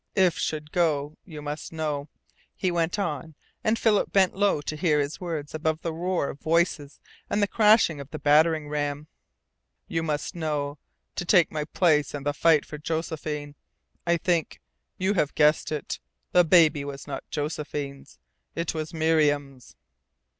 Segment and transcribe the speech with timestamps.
[0.15, 2.09] "If should go you must know,"
[2.55, 6.39] he went on, and Philip bent low to hear his words above the roar of
[6.39, 9.05] voices and the crashing of the battering ram.
[9.87, 10.79] "You must know
[11.13, 13.53] to take my place in the fight for Josephine.
[14.07, 14.59] I think
[14.97, 15.99] you have guessed it.
[16.31, 18.17] The baby was not Josephine's.
[18.55, 19.75] IT WAS MIRIAM'S!"